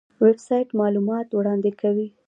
[0.25, 2.07] ویب سایټ معلومات وړاندې کوي